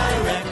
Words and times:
direct. 0.00 0.49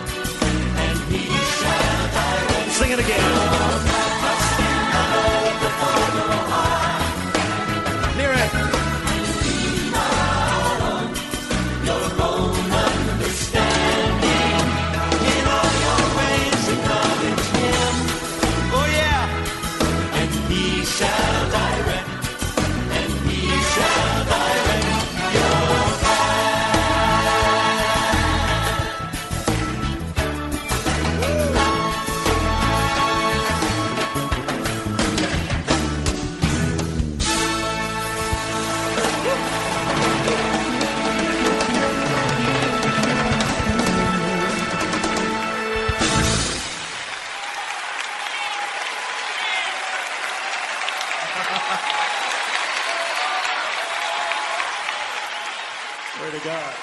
To 56.18 56.40
God. 56.44 56.74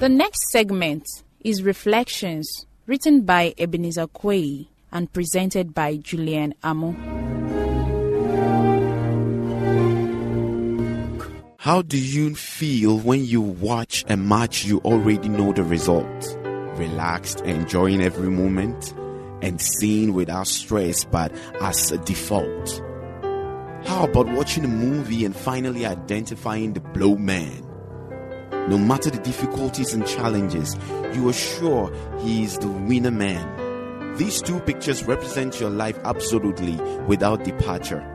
The 0.00 0.08
next 0.08 0.40
segment 0.50 1.06
is 1.40 1.62
Reflections, 1.62 2.66
written 2.86 3.20
by 3.20 3.54
Ebenezer 3.58 4.06
Quay 4.08 4.68
and 4.90 5.12
presented 5.12 5.74
by 5.74 5.98
Julian 5.98 6.54
Amo. 6.64 6.96
How 11.64 11.80
do 11.80 11.96
you 11.96 12.34
feel 12.34 12.98
when 12.98 13.24
you 13.24 13.40
watch 13.40 14.04
a 14.08 14.18
match 14.18 14.66
you 14.66 14.80
already 14.80 15.30
know 15.30 15.50
the 15.54 15.62
result? 15.62 16.36
Relaxed, 16.76 17.40
enjoying 17.40 18.02
every 18.02 18.28
moment, 18.28 18.92
and 19.40 19.58
seeing 19.58 20.12
without 20.12 20.46
stress 20.46 21.06
but 21.06 21.34
as 21.62 21.90
a 21.90 21.96
default. 21.96 22.82
How 23.86 24.04
about 24.04 24.26
watching 24.26 24.66
a 24.66 24.68
movie 24.68 25.24
and 25.24 25.34
finally 25.34 25.86
identifying 25.86 26.74
the 26.74 26.80
blow 26.80 27.16
man? 27.16 27.66
No 28.68 28.76
matter 28.76 29.08
the 29.08 29.20
difficulties 29.20 29.94
and 29.94 30.06
challenges, 30.06 30.76
you 31.14 31.26
are 31.30 31.32
sure 31.32 31.90
he 32.20 32.44
is 32.44 32.58
the 32.58 32.68
winner 32.68 33.10
man. 33.10 34.18
These 34.18 34.42
two 34.42 34.60
pictures 34.60 35.04
represent 35.04 35.58
your 35.60 35.70
life 35.70 35.98
absolutely 36.04 36.76
without 37.06 37.42
departure. 37.42 38.13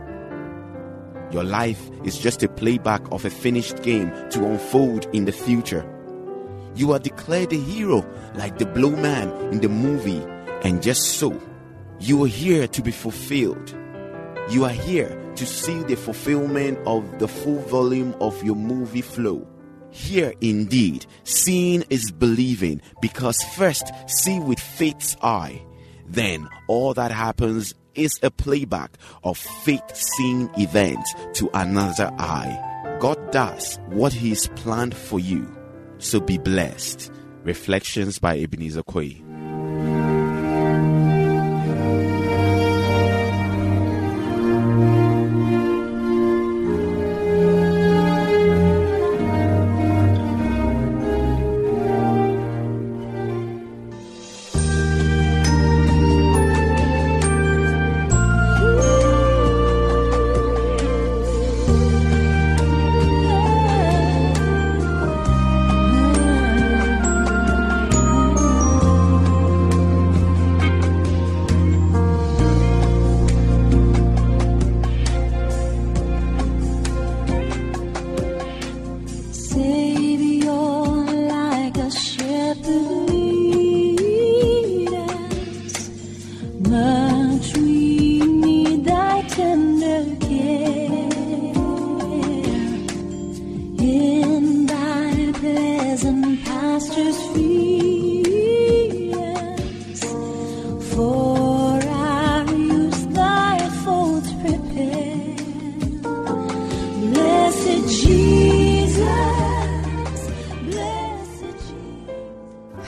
Your 1.31 1.43
life 1.43 1.89
is 2.03 2.17
just 2.17 2.41
a 2.41 2.49
playback 2.49 3.01
of 3.11 3.23
a 3.23 3.29
finished 3.29 3.83
game 3.83 4.09
to 4.31 4.45
unfold 4.45 5.07
in 5.13 5.25
the 5.25 5.31
future. 5.31 5.85
You 6.75 6.93
are 6.93 6.99
declared 6.99 7.53
a 7.53 7.57
hero 7.57 8.05
like 8.35 8.57
the 8.57 8.65
blue 8.65 8.95
man 8.95 9.29
in 9.51 9.59
the 9.59 9.69
movie, 9.69 10.23
and 10.63 10.81
just 10.81 11.19
so, 11.19 11.39
you 11.99 12.23
are 12.23 12.27
here 12.27 12.67
to 12.67 12.81
be 12.81 12.91
fulfilled. 12.91 13.75
You 14.49 14.65
are 14.65 14.71
here 14.71 15.09
to 15.35 15.45
see 15.45 15.83
the 15.83 15.95
fulfillment 15.95 16.79
of 16.87 17.19
the 17.19 17.27
full 17.27 17.59
volume 17.63 18.15
of 18.19 18.43
your 18.43 18.55
movie 18.55 19.01
flow. 19.01 19.47
Here 19.91 20.33
indeed, 20.41 21.05
seeing 21.23 21.83
is 21.89 22.11
believing 22.11 22.81
because 23.01 23.43
first 23.55 23.91
see 24.07 24.39
with 24.39 24.59
faith's 24.59 25.15
eye, 25.21 25.61
then 26.07 26.47
all 26.67 26.93
that 26.95 27.11
happens 27.11 27.73
is 27.95 28.19
a 28.23 28.31
playback 28.31 28.97
of 29.23 29.37
faith 29.37 29.95
seeing 29.95 30.49
events 30.57 31.13
to 31.33 31.49
another 31.53 32.11
eye. 32.17 32.97
God 32.99 33.31
does 33.31 33.79
what 33.87 34.13
He's 34.13 34.47
planned 34.47 34.95
for 34.95 35.19
you. 35.19 35.47
So 35.99 36.19
be 36.19 36.37
blessed. 36.37 37.11
Reflections 37.43 38.19
by 38.19 38.39
Ebenezer 38.39 38.83
Quay. 38.83 39.23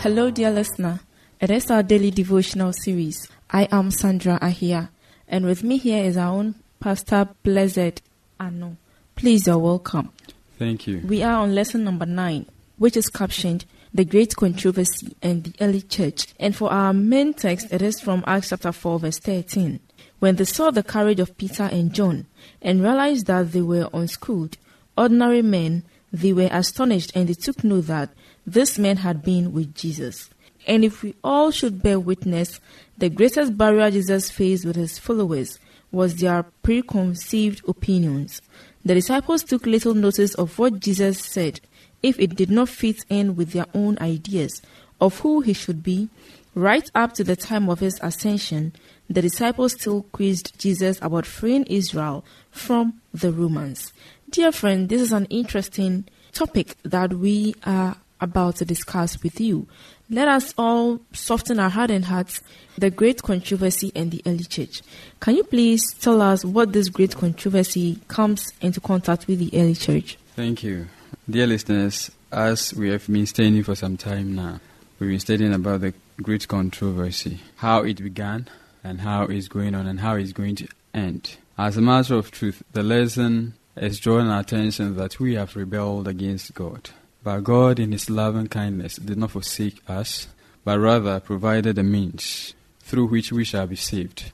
Hello, 0.01 0.30
dear 0.30 0.51
listener. 0.51 1.00
It 1.39 1.50
is 1.50 1.71
our 1.71 1.81
daily 1.81 2.12
devotional 2.12 2.71
series. 2.71 3.27
I 3.50 3.68
am 3.71 3.89
Sandra 3.89 4.38
Ahia, 4.39 4.89
and 5.27 5.48
with 5.48 5.63
me 5.63 5.77
here 5.77 6.03
is 6.03 6.18
our 6.18 6.36
own 6.36 6.53
Pastor 6.80 7.30
Blessed 7.42 8.03
Ano. 8.39 8.77
Please, 9.15 9.48
you're 9.48 9.57
welcome. 9.57 10.12
Thank 10.59 10.86
you. 10.86 11.01
We 11.04 11.24
are 11.24 11.38
on 11.38 11.56
lesson 11.56 11.83
number 11.83 12.06
nine, 12.06 12.45
which 12.77 12.95
is 12.95 13.09
captioned 13.09 13.65
The 13.92 14.06
Great 14.06 14.36
Controversy 14.36 15.15
and 15.24 15.45
the 15.45 15.54
Early 15.65 15.81
Church. 15.81 16.27
And 16.39 16.56
for 16.56 16.71
our 16.71 16.94
main 16.94 17.33
text, 17.33 17.74
it 17.74 17.81
is 17.81 18.00
from 18.00 18.24
Acts 18.27 18.50
chapter 18.50 18.71
4, 18.71 19.00
verse 19.00 19.18
13. 19.18 19.80
When 20.19 20.36
they 20.36 20.45
saw 20.45 20.69
the 20.69 20.83
courage 20.83 21.19
of 21.19 21.36
Peter 21.38 21.63
and 21.63 21.92
John 21.92 22.27
and 22.62 22.83
realized 22.83 23.25
that 23.25 23.51
they 23.51 23.62
were 23.62 23.89
unschooled, 23.92 24.57
ordinary 24.97 25.41
men, 25.41 25.83
they 26.11 26.33
were 26.33 26.49
astonished 26.51 27.11
and 27.15 27.29
they 27.29 27.33
took 27.33 27.63
note 27.63 27.88
that 27.88 28.09
this 28.45 28.77
man 28.77 28.97
had 28.97 29.23
been 29.23 29.53
with 29.53 29.73
Jesus. 29.75 30.29
And 30.67 30.83
if 30.83 31.01
we 31.01 31.15
all 31.23 31.51
should 31.51 31.81
bear 31.81 31.99
witness, 31.99 32.59
the 32.97 33.09
greatest 33.09 33.57
barrier 33.57 33.89
Jesus 33.91 34.29
faced 34.29 34.65
with 34.65 34.75
his 34.75 34.99
followers 34.99 35.59
was 35.91 36.15
their 36.15 36.43
preconceived 36.63 37.67
opinions. 37.67 38.41
The 38.83 38.93
disciples 38.93 39.43
took 39.43 39.65
little 39.65 39.93
notice 39.93 40.33
of 40.35 40.57
what 40.57 40.79
Jesus 40.79 41.19
said 41.19 41.59
if 42.01 42.19
it 42.19 42.35
did 42.35 42.49
not 42.49 42.69
fit 42.69 43.05
in 43.09 43.35
with 43.35 43.51
their 43.51 43.67
own 43.73 43.97
ideas 43.99 44.61
of 44.99 45.19
who 45.19 45.41
he 45.41 45.53
should 45.53 45.83
be. 45.83 46.09
Right 46.53 46.89
up 46.94 47.13
to 47.13 47.23
the 47.23 47.35
time 47.35 47.69
of 47.69 47.79
his 47.79 47.97
ascension, 48.01 48.73
the 49.09 49.21
disciples 49.21 49.73
still 49.73 50.03
quizzed 50.11 50.59
Jesus 50.59 50.99
about 51.01 51.25
freeing 51.25 51.63
Israel 51.65 52.25
from 52.49 52.99
the 53.13 53.31
Romans. 53.31 53.94
Dear 54.31 54.54
friend, 54.54 54.88
this 54.88 55.01
is 55.01 55.12
an 55.12 55.25
interesting 55.25 56.06
topic 56.31 56.78
that 56.83 57.12
we 57.12 57.54
are 57.66 57.98
about 58.22 58.56
to 58.56 58.66
discuss 58.66 59.22
with 59.22 59.42
you. 59.42 59.68
Let 60.10 60.30
us 60.30 60.54
all 60.57 61.01
soften 61.12 61.60
our 61.60 61.69
hardened 61.69 62.06
hearts, 62.06 62.39
the 62.78 62.89
great 62.89 63.24
controversy 63.24 63.92
and 63.94 64.10
the 64.10 64.22
early 64.25 64.45
church. 64.45 64.83
Can 65.19 65.36
you 65.36 65.44
please 65.44 65.81
tell 65.95 66.22
us 66.22 66.45
what 66.45 66.72
this 66.72 66.88
great 66.88 67.18
controversy 67.18 68.00
comes 68.07 68.54
into 68.62 68.80
contact 68.80 69.28
with 69.28 69.39
the 69.39 69.50
early 69.54 69.76
church? 69.76 70.18
Thank 70.38 70.64
you. 70.64 70.88
Dear 71.30 71.47
listeners, 71.47 72.09
as 72.31 72.73
we 72.73 72.90
have 72.92 73.06
been 73.07 73.26
studying 73.26 73.64
for 73.64 73.76
some 73.76 73.97
time 73.97 74.33
now, 74.33 74.61
we've 74.97 75.09
been 75.09 75.19
studying 75.19 75.54
about 75.54 75.81
the 75.81 75.94
great 76.21 76.47
controversy, 76.47 77.40
how 77.57 77.83
it 77.83 78.02
began 78.02 78.47
and 78.81 79.02
how 79.02 79.23
it's 79.26 79.50
going 79.50 79.76
on 79.76 79.88
and 79.88 80.00
how 80.00 80.16
it's 80.16 80.31
going 80.31 80.56
to 80.56 80.69
end. 80.94 81.35
As 81.57 81.76
a 81.76 81.81
matter 81.81 82.16
of 82.16 82.31
truth, 82.31 82.64
the 82.71 82.81
lesson 82.81 83.56
is 83.75 83.99
drawing 83.99 84.28
our 84.28 84.42
attention 84.42 84.95
that 84.95 85.19
we 85.19 85.35
have 85.35 85.56
rebelled 85.56 86.07
against 86.07 86.54
God. 86.54 86.90
But 87.23 87.42
God, 87.42 87.80
in 87.80 87.92
His 87.92 88.09
loving 88.09 88.47
kindness, 88.47 88.95
did 88.95 89.18
not 89.18 89.31
forsake 89.31 89.81
us, 89.87 90.28
but 90.63 90.80
rather 90.80 91.19
provided 91.19 91.78
a 91.78 91.83
means 91.83 92.54
through 92.80 93.07
which 93.07 93.31
we 93.31 93.44
shall 93.44 93.68
be 93.68 93.75
saved. 93.75 94.31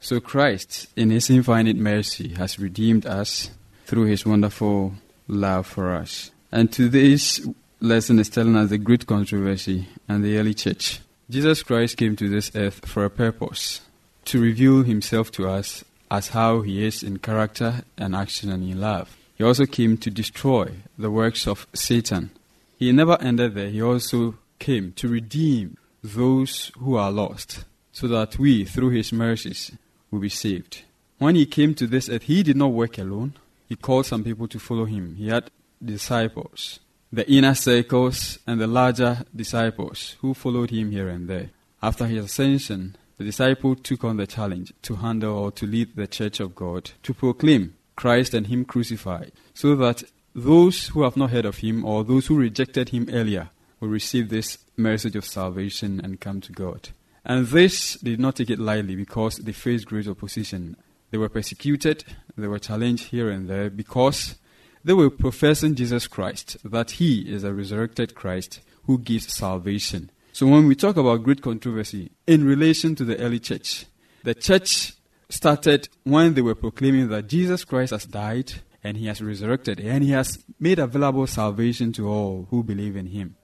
So 0.00 0.20
Christ, 0.20 0.88
in 0.96 1.10
His 1.10 1.28
infinite 1.28 1.76
mercy, 1.76 2.28
has 2.34 2.58
redeemed 2.58 3.04
us 3.04 3.50
through 3.84 4.04
His 4.04 4.24
wonderful 4.24 4.94
love 5.28 5.66
for 5.66 5.94
us. 5.94 6.30
And 6.52 6.72
today's 6.72 7.46
lesson 7.80 8.18
is 8.18 8.28
telling 8.28 8.56
us 8.56 8.70
the 8.70 8.78
great 8.78 9.06
controversy 9.06 9.88
and 10.08 10.24
the 10.24 10.38
early 10.38 10.54
church. 10.54 11.00
Jesus 11.28 11.62
Christ 11.62 11.96
came 11.96 12.16
to 12.16 12.28
this 12.28 12.50
earth 12.54 12.86
for 12.86 13.04
a 13.04 13.10
purpose 13.10 13.80
to 14.26 14.40
reveal 14.40 14.82
Himself 14.82 15.30
to 15.32 15.48
us 15.48 15.84
as 16.10 16.28
how 16.28 16.62
He 16.62 16.84
is 16.84 17.02
in 17.02 17.18
character 17.18 17.82
and 17.96 18.16
action 18.16 18.50
and 18.50 18.62
in 18.62 18.80
love. 18.80 19.16
He 19.36 19.44
also 19.44 19.64
came 19.64 19.96
to 19.98 20.10
destroy 20.10 20.72
the 20.98 21.10
works 21.10 21.46
of 21.46 21.66
Satan. 21.72 22.30
He 22.78 22.92
never 22.92 23.20
ended 23.20 23.54
there. 23.54 23.70
He 23.70 23.82
also 23.82 24.34
came 24.58 24.92
to 24.92 25.08
redeem 25.08 25.76
those 26.02 26.72
who 26.78 26.96
are 26.96 27.12
lost, 27.12 27.64
so 27.92 28.08
that 28.08 28.38
we, 28.38 28.64
through 28.64 28.90
His 28.90 29.12
mercies, 29.12 29.70
will 30.10 30.20
be 30.20 30.28
saved. 30.28 30.82
When 31.18 31.34
He 31.34 31.46
came 31.46 31.74
to 31.74 31.86
this 31.86 32.08
earth, 32.08 32.22
He 32.22 32.42
did 32.42 32.56
not 32.56 32.72
work 32.72 32.98
alone. 32.98 33.34
He 33.68 33.76
called 33.76 34.06
some 34.06 34.24
people 34.24 34.48
to 34.48 34.58
follow 34.58 34.84
Him. 34.86 35.14
He 35.16 35.28
had 35.28 35.50
disciples, 35.82 36.80
the 37.12 37.30
inner 37.30 37.54
circles 37.54 38.38
and 38.46 38.60
the 38.60 38.66
larger 38.66 39.24
disciples 39.34 40.16
who 40.20 40.34
followed 40.34 40.70
Him 40.70 40.90
here 40.90 41.08
and 41.08 41.28
there. 41.28 41.50
After 41.82 42.06
His 42.06 42.26
ascension, 42.26 42.96
the 43.20 43.26
disciple 43.26 43.76
took 43.76 44.02
on 44.02 44.16
the 44.16 44.26
challenge 44.26 44.72
to 44.80 44.96
handle 44.96 45.36
or 45.36 45.52
to 45.52 45.66
lead 45.66 45.94
the 45.94 46.06
church 46.06 46.40
of 46.40 46.54
God, 46.54 46.92
to 47.02 47.12
proclaim 47.12 47.74
Christ 47.94 48.32
and 48.32 48.46
Him 48.46 48.64
crucified, 48.64 49.32
so 49.52 49.76
that 49.76 50.02
those 50.34 50.88
who 50.88 51.02
have 51.02 51.18
not 51.18 51.28
heard 51.28 51.44
of 51.44 51.58
Him 51.58 51.84
or 51.84 52.02
those 52.02 52.28
who 52.28 52.38
rejected 52.38 52.88
Him 52.88 53.10
earlier 53.12 53.50
will 53.78 53.90
receive 53.90 54.30
this 54.30 54.56
message 54.74 55.16
of 55.16 55.26
salvation 55.26 56.00
and 56.02 56.18
come 56.18 56.40
to 56.40 56.52
God. 56.52 56.88
And 57.22 57.48
this 57.48 57.96
did 57.96 58.20
not 58.20 58.36
take 58.36 58.48
it 58.48 58.58
lightly 58.58 58.96
because 58.96 59.36
they 59.36 59.52
faced 59.52 59.84
great 59.84 60.08
opposition. 60.08 60.78
They 61.10 61.18
were 61.18 61.28
persecuted, 61.28 62.04
they 62.38 62.46
were 62.46 62.58
challenged 62.58 63.08
here 63.08 63.28
and 63.28 63.50
there 63.50 63.68
because 63.68 64.36
they 64.82 64.94
were 64.94 65.10
professing 65.10 65.74
Jesus 65.74 66.06
Christ, 66.06 66.56
that 66.64 66.92
He 66.92 67.30
is 67.30 67.44
a 67.44 67.52
resurrected 67.52 68.14
Christ 68.14 68.60
who 68.84 68.96
gives 68.96 69.30
salvation. 69.30 70.10
So 70.40 70.46
when 70.46 70.68
we 70.68 70.74
talk 70.74 70.96
about 70.96 71.22
great 71.22 71.42
controversy 71.42 72.12
in 72.26 72.44
relation 72.44 72.94
to 72.94 73.04
the 73.04 73.18
early 73.18 73.40
church, 73.40 73.84
the 74.24 74.34
church 74.34 74.94
started 75.28 75.90
when 76.04 76.32
they 76.32 76.40
were 76.40 76.54
proclaiming 76.54 77.10
that 77.10 77.26
Jesus 77.26 77.62
Christ 77.62 77.90
has 77.90 78.06
died 78.06 78.54
and 78.82 78.96
he 78.96 79.06
has 79.08 79.20
resurrected 79.20 79.80
and 79.80 80.02
he 80.02 80.12
has 80.12 80.42
made 80.58 80.78
available 80.78 81.26
salvation 81.26 81.92
to 81.92 82.08
all 82.08 82.46
who 82.48 82.64
believe 82.64 82.96
in 82.96 83.08
him. 83.08 83.36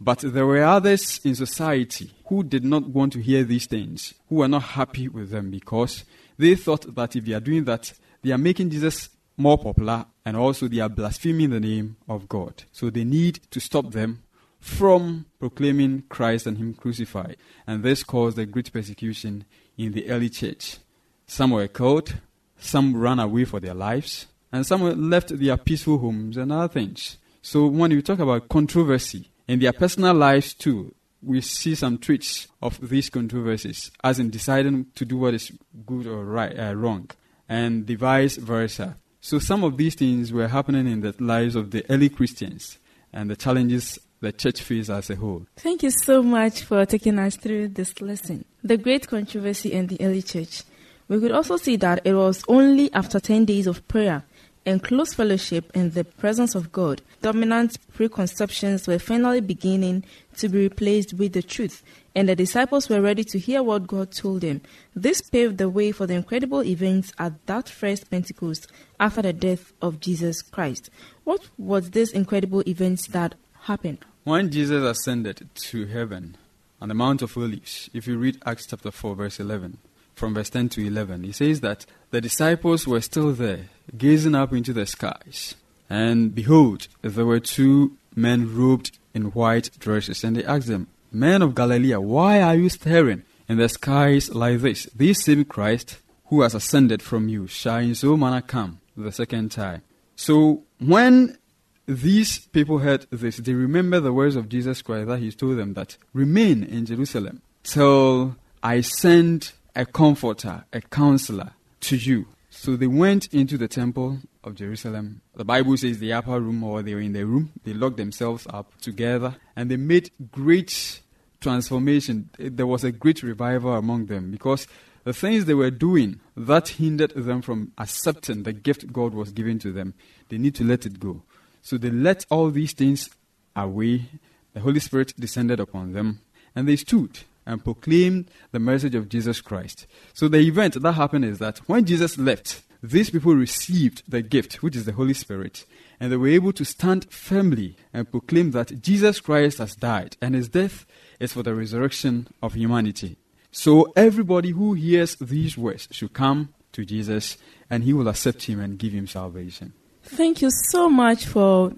But 0.00 0.20
there 0.20 0.46
were 0.46 0.62
others 0.62 1.20
in 1.24 1.34
society 1.34 2.12
who 2.26 2.44
did 2.44 2.64
not 2.64 2.88
want 2.88 3.14
to 3.14 3.20
hear 3.20 3.42
these 3.42 3.66
things, 3.66 4.14
who 4.28 4.36
were 4.36 4.48
not 4.48 4.62
happy 4.62 5.08
with 5.08 5.30
them 5.30 5.50
because 5.50 6.04
they 6.38 6.54
thought 6.54 6.94
that 6.94 7.16
if 7.16 7.24
they 7.24 7.32
are 7.32 7.40
doing 7.40 7.64
that, 7.64 7.94
they 8.22 8.30
are 8.30 8.38
making 8.38 8.70
Jesus 8.70 9.08
more 9.36 9.58
popular 9.58 10.06
and 10.24 10.36
also 10.36 10.68
they 10.68 10.78
are 10.78 10.88
blaspheming 10.88 11.50
the 11.50 11.58
name 11.58 11.96
of 12.08 12.28
God. 12.28 12.62
So 12.70 12.90
they 12.90 13.02
need 13.02 13.40
to 13.50 13.58
stop 13.58 13.90
them 13.90 14.22
from 14.62 15.26
proclaiming 15.40 16.04
Christ 16.08 16.46
and 16.46 16.56
Him 16.56 16.72
crucified. 16.72 17.36
And 17.66 17.82
this 17.82 18.04
caused 18.04 18.38
a 18.38 18.46
great 18.46 18.72
persecution 18.72 19.44
in 19.76 19.92
the 19.92 20.08
early 20.08 20.30
church. 20.30 20.78
Some 21.26 21.50
were 21.50 21.66
killed, 21.66 22.14
some 22.56 22.96
ran 22.96 23.18
away 23.18 23.44
for 23.44 23.58
their 23.58 23.74
lives, 23.74 24.28
and 24.52 24.64
some 24.64 25.10
left 25.10 25.36
their 25.36 25.56
peaceful 25.56 25.98
homes 25.98 26.36
and 26.36 26.52
other 26.52 26.72
things. 26.72 27.18
So 27.42 27.66
when 27.66 27.90
we 27.90 28.02
talk 28.02 28.20
about 28.20 28.48
controversy 28.48 29.32
in 29.48 29.58
their 29.58 29.72
personal 29.72 30.14
lives 30.14 30.54
too, 30.54 30.94
we 31.20 31.40
see 31.40 31.74
some 31.74 31.98
traits 31.98 32.46
of 32.62 32.88
these 32.88 33.10
controversies, 33.10 33.90
as 34.04 34.20
in 34.20 34.30
deciding 34.30 34.86
to 34.94 35.04
do 35.04 35.16
what 35.16 35.34
is 35.34 35.50
good 35.84 36.06
or 36.06 36.24
right, 36.24 36.56
uh, 36.56 36.74
wrong, 36.74 37.10
and 37.48 37.88
the 37.88 37.96
vice 37.96 38.36
versa. 38.36 38.96
So 39.20 39.40
some 39.40 39.64
of 39.64 39.76
these 39.76 39.96
things 39.96 40.32
were 40.32 40.48
happening 40.48 40.86
in 40.86 41.00
the 41.00 41.14
lives 41.18 41.56
of 41.56 41.72
the 41.72 41.84
early 41.90 42.08
Christians 42.08 42.78
and 43.12 43.28
the 43.28 43.36
challenges 43.36 43.98
the 44.22 44.32
church 44.32 44.62
faced 44.62 44.88
as 44.88 45.10
a 45.10 45.16
whole. 45.16 45.46
Thank 45.56 45.82
you 45.82 45.90
so 45.90 46.22
much 46.22 46.62
for 46.62 46.86
taking 46.86 47.18
us 47.18 47.36
through 47.36 47.68
this 47.68 48.00
lesson. 48.00 48.44
The 48.64 48.78
great 48.78 49.08
controversy 49.08 49.72
in 49.72 49.88
the 49.88 50.00
early 50.00 50.22
church. 50.22 50.62
We 51.08 51.20
could 51.20 51.32
also 51.32 51.56
see 51.56 51.76
that 51.76 52.06
it 52.06 52.14
was 52.14 52.44
only 52.48 52.90
after 52.94 53.20
10 53.20 53.44
days 53.44 53.66
of 53.66 53.86
prayer 53.88 54.24
and 54.64 54.82
close 54.82 55.12
fellowship 55.14 55.70
in 55.74 55.90
the 55.90 56.04
presence 56.04 56.54
of 56.54 56.70
God, 56.70 57.02
dominant 57.20 57.76
preconceptions 57.92 58.86
were 58.86 58.98
finally 58.98 59.40
beginning 59.40 60.04
to 60.36 60.48
be 60.48 60.58
replaced 60.58 61.14
with 61.14 61.32
the 61.32 61.42
truth, 61.42 61.82
and 62.14 62.28
the 62.28 62.36
disciples 62.36 62.88
were 62.88 63.00
ready 63.00 63.24
to 63.24 63.38
hear 63.38 63.62
what 63.62 63.86
God 63.86 64.12
told 64.12 64.42
them. 64.42 64.60
This 64.94 65.20
paved 65.20 65.58
the 65.58 65.68
way 65.68 65.90
for 65.90 66.06
the 66.06 66.14
incredible 66.14 66.62
events 66.62 67.12
at 67.18 67.44
that 67.46 67.68
first 67.68 68.10
Pentecost 68.10 68.70
after 69.00 69.22
the 69.22 69.32
death 69.32 69.72
of 69.82 70.00
Jesus 70.00 70.42
Christ. 70.42 70.90
What 71.24 71.48
was 71.58 71.90
this 71.90 72.12
incredible 72.12 72.62
events 72.68 73.08
that 73.08 73.34
happened? 73.62 74.04
When 74.24 74.52
Jesus 74.52 74.84
ascended 74.84 75.48
to 75.52 75.86
heaven 75.86 76.36
on 76.80 76.88
the 76.88 76.94
Mount 76.94 77.22
of 77.22 77.36
Olives, 77.36 77.90
if 77.92 78.06
you 78.06 78.16
read 78.16 78.40
Acts 78.46 78.66
chapter 78.66 78.92
4, 78.92 79.16
verse 79.16 79.40
11, 79.40 79.78
from 80.14 80.34
verse 80.34 80.48
10 80.48 80.68
to 80.70 80.86
11, 80.86 81.24
he 81.24 81.32
says 81.32 81.60
that 81.62 81.86
the 82.12 82.20
disciples 82.20 82.86
were 82.86 83.00
still 83.00 83.32
there, 83.32 83.64
gazing 83.98 84.36
up 84.36 84.52
into 84.52 84.72
the 84.72 84.86
skies. 84.86 85.56
And 85.90 86.32
behold, 86.32 86.86
there 87.02 87.26
were 87.26 87.40
two 87.40 87.96
men 88.14 88.54
robed 88.54 88.96
in 89.12 89.32
white 89.32 89.70
dresses, 89.80 90.22
and 90.22 90.36
they 90.36 90.44
asked 90.44 90.68
them, 90.68 90.86
Men 91.10 91.42
of 91.42 91.56
Galilee, 91.56 91.96
why 91.96 92.40
are 92.42 92.54
you 92.54 92.68
staring 92.68 93.24
in 93.48 93.58
the 93.58 93.68
skies 93.68 94.32
like 94.32 94.60
this? 94.60 94.84
This 94.94 95.24
same 95.24 95.44
Christ 95.44 95.98
who 96.26 96.42
has 96.42 96.54
ascended 96.54 97.02
from 97.02 97.28
you 97.28 97.48
shall 97.48 97.78
in 97.78 97.96
so 97.96 98.16
manner 98.16 98.40
come 98.40 98.78
the 98.96 99.10
second 99.10 99.50
time. 99.50 99.82
So 100.14 100.62
when 100.78 101.38
these 101.86 102.38
people 102.38 102.78
heard 102.78 103.06
this, 103.10 103.38
they 103.38 103.54
remember 103.54 104.00
the 104.00 104.12
words 104.12 104.36
of 104.36 104.48
Jesus 104.48 104.82
Christ 104.82 105.08
that 105.08 105.18
he 105.18 105.30
told 105.32 105.58
them 105.58 105.74
that 105.74 105.96
remain 106.12 106.62
in 106.62 106.86
Jerusalem 106.86 107.42
till 107.62 108.36
I 108.62 108.80
send 108.80 109.52
a 109.74 109.84
comforter, 109.86 110.64
a 110.72 110.80
counselor 110.80 111.52
to 111.80 111.96
you. 111.96 112.26
So 112.50 112.76
they 112.76 112.86
went 112.86 113.32
into 113.32 113.56
the 113.56 113.68
temple 113.68 114.18
of 114.44 114.54
Jerusalem. 114.54 115.22
The 115.34 115.44
Bible 115.44 115.76
says 115.76 115.98
the 115.98 116.12
upper 116.12 116.38
room, 116.38 116.62
or 116.62 116.82
they 116.82 116.94
were 116.94 117.00
in 117.00 117.12
the 117.12 117.24
room. 117.24 117.52
They 117.64 117.72
locked 117.72 117.96
themselves 117.96 118.46
up 118.50 118.78
together 118.80 119.36
and 119.56 119.70
they 119.70 119.76
made 119.76 120.10
great 120.30 121.00
transformation. 121.40 122.30
There 122.38 122.66
was 122.66 122.84
a 122.84 122.92
great 122.92 123.22
revival 123.22 123.74
among 123.74 124.06
them 124.06 124.30
because 124.30 124.66
the 125.04 125.12
things 125.12 125.46
they 125.46 125.54
were 125.54 125.70
doing 125.70 126.20
that 126.36 126.68
hindered 126.68 127.12
them 127.16 127.42
from 127.42 127.72
accepting 127.78 128.44
the 128.44 128.52
gift 128.52 128.92
God 128.92 129.14
was 129.14 129.32
giving 129.32 129.58
to 129.60 129.72
them, 129.72 129.94
they 130.28 130.38
need 130.38 130.54
to 130.56 130.64
let 130.64 130.86
it 130.86 131.00
go. 131.00 131.22
So 131.62 131.78
they 131.78 131.90
let 131.90 132.26
all 132.28 132.50
these 132.50 132.72
things 132.72 133.08
away. 133.56 134.06
The 134.52 134.60
Holy 134.60 134.80
Spirit 134.80 135.14
descended 135.18 135.60
upon 135.60 135.92
them, 135.92 136.20
and 136.54 136.68
they 136.68 136.76
stood 136.76 137.20
and 137.46 137.64
proclaimed 137.64 138.28
the 138.50 138.58
message 138.58 138.94
of 138.94 139.08
Jesus 139.08 139.40
Christ. 139.40 139.86
So 140.12 140.28
the 140.28 140.38
event 140.38 140.80
that 140.80 140.92
happened 140.92 141.24
is 141.24 141.38
that 141.38 141.58
when 141.68 141.84
Jesus 141.84 142.18
left, 142.18 142.62
these 142.82 143.10
people 143.10 143.34
received 143.34 144.02
the 144.08 144.22
gift, 144.22 144.62
which 144.62 144.76
is 144.76 144.84
the 144.84 144.92
Holy 144.92 145.14
Spirit, 145.14 145.64
and 146.00 146.10
they 146.10 146.16
were 146.16 146.28
able 146.28 146.52
to 146.52 146.64
stand 146.64 147.10
firmly 147.12 147.76
and 147.92 148.10
proclaim 148.10 148.50
that 148.50 148.82
Jesus 148.82 149.20
Christ 149.20 149.58
has 149.58 149.76
died, 149.76 150.16
and 150.20 150.34
his 150.34 150.48
death 150.48 150.84
is 151.20 151.32
for 151.32 151.44
the 151.44 151.54
resurrection 151.54 152.26
of 152.42 152.54
humanity. 152.54 153.16
So 153.52 153.92
everybody 153.94 154.50
who 154.50 154.74
hears 154.74 155.14
these 155.16 155.56
words 155.56 155.86
should 155.92 156.12
come 156.12 156.54
to 156.72 156.84
Jesus, 156.84 157.38
and 157.70 157.84
he 157.84 157.92
will 157.92 158.08
accept 158.08 158.42
him 158.44 158.58
and 158.58 158.78
give 158.78 158.92
him 158.92 159.06
salvation. 159.06 159.74
Thank 160.04 160.42
you 160.42 160.50
so 160.50 160.90
much 160.90 161.26
for 161.26 161.72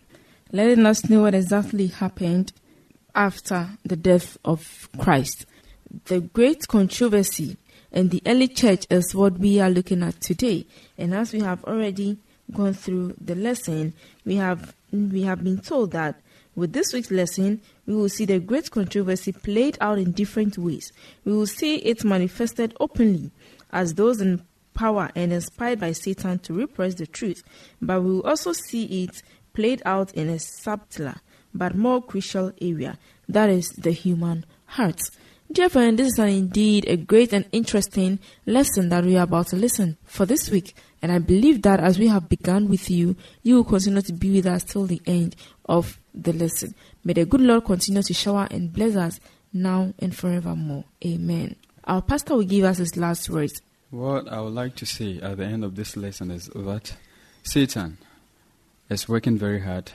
letting 0.51 0.87
us 0.87 1.09
know 1.09 1.23
what 1.23 1.35
exactly 1.35 1.89
happened 1.89 2.53
after 3.15 3.69
the 3.85 3.97
death 3.97 4.39
of 4.45 4.89
Christ. 4.99 5.47
The 6.07 6.21
great 6.21 6.67
controversy 6.67 7.59
in 7.93 8.09
the 8.09 8.23
early 8.27 8.49
church 8.49 8.87
is 8.91 9.15
what 9.15 9.39
we 9.39 9.61
are 9.61 9.71
looking 9.71 10.03
at 10.03 10.21
today. 10.21 10.67
And 10.97 11.15
as 11.15 11.33
we 11.33 11.41
have 11.41 11.63
already 11.65 12.19
gone 12.53 12.73
through 12.73 13.15
the 13.21 13.35
lesson, 13.35 13.93
we 14.25 14.37
have 14.37 14.75
we 14.91 15.23
have 15.23 15.45
been 15.45 15.59
told 15.59 15.93
that 15.93 16.21
with 16.57 16.73
this 16.73 16.93
week's 16.93 17.11
lesson, 17.11 17.61
we 17.87 17.95
will 17.95 18.09
see 18.09 18.25
the 18.25 18.39
great 18.39 18.71
controversy 18.71 19.33
played 19.33 19.77
out 19.81 19.99
in 19.99 20.13
different 20.13 20.57
ways. 20.57 20.93
We 21.25 21.33
will 21.33 21.47
see 21.47 21.77
it 21.77 22.05
manifested 22.05 22.75
openly 22.81 23.33
as 23.73 23.95
those 23.95 24.21
in 24.21 24.45
power 24.75 25.11
and 25.15 25.33
inspired 25.33 25.81
by 25.81 25.93
Satan 25.93 26.39
to 26.41 26.53
repress 26.53 26.95
the 26.95 27.07
truth, 27.07 27.43
but 27.81 28.03
we 28.03 28.11
will 28.11 28.23
also 28.23 28.53
see 28.53 29.05
it 29.05 29.23
played 29.53 29.83
out 29.85 30.13
in 30.15 30.29
a 30.29 30.39
subtler 30.39 31.17
but 31.55 31.75
more 31.75 32.03
crucial 32.03 32.53
area 32.61 32.99
that 33.29 33.49
is 33.49 33.69
the 33.71 33.93
human 33.93 34.45
heart. 34.67 35.01
Dear 35.53 35.69
friend, 35.69 35.99
this 35.99 36.09
is 36.09 36.19
an 36.19 36.31
indeed 36.31 36.85
a 36.89 36.97
great 36.97 37.33
and 37.33 37.45
interesting 37.53 38.19
lesson 38.47 38.89
that 38.89 39.05
we 39.05 39.17
are 39.17 39.25
about 39.25 39.49
to 39.49 39.57
listen 39.57 39.97
for 40.05 40.27
this 40.27 40.51
week. 40.51 40.75
And 41.01 41.13
I 41.13 41.19
believe 41.19 41.63
that 41.63 41.81
as 41.81 41.99
we 41.99 42.09
have 42.09 42.29
begun 42.29 42.69
with 42.69 42.91
you, 42.91 43.15
you 43.43 43.57
will 43.57 43.65
continue 43.65 44.01
to 44.01 44.13
be 44.13 44.33
with 44.33 44.47
us 44.47 44.65
till 44.65 44.87
the 44.87 45.03
end 45.07 45.37
of 45.67 46.01
the 46.15 46.33
lesson. 46.33 46.75
May 47.05 47.13
the 47.13 47.27
good 47.27 47.43
Lord 47.43 47.67
continue 47.67 48.03
to 48.03 48.15
shower 48.15 48.49
and 48.51 48.73
bless 48.73 48.97
us 48.97 49.21
now 49.53 49.93
and 49.99 50.17
forevermore. 50.17 50.85
Amen. 51.05 51.57
Our 51.85 52.01
pastor 52.01 52.37
will 52.37 52.45
give 52.45 52.65
us 52.65 52.79
his 52.79 52.97
last 52.97 53.29
words. 53.29 53.61
What 53.95 54.27
I 54.27 54.41
would 54.41 54.55
like 54.55 54.75
to 54.77 54.87
say 54.87 55.21
at 55.21 55.37
the 55.37 55.45
end 55.45 55.63
of 55.63 55.77
this 55.77 55.97
lesson 55.97 56.33
is 56.33 56.47
that 56.53 56.97
Satan 57.45 57.99
is 58.91 59.09
working 59.09 59.39
very 59.39 59.61
hard 59.61 59.93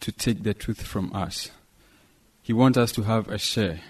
to 0.00 0.10
take 0.10 0.42
the 0.42 0.54
truth 0.54 0.80
from 0.80 1.12
us. 1.14 1.50
He 2.42 2.54
wants 2.54 2.78
us 2.78 2.92
to 2.92 3.02
have 3.02 3.28
a 3.28 3.36
share 3.36 3.80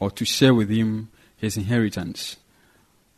or 0.00 0.10
to 0.12 0.24
share 0.24 0.54
with 0.54 0.70
him 0.70 1.10
his 1.36 1.58
inheritance, 1.58 2.38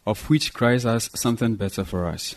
of 0.04 0.28
which 0.28 0.52
Christ 0.52 0.86
has 0.86 1.08
something 1.14 1.54
better 1.54 1.84
for 1.84 2.06
us. 2.06 2.34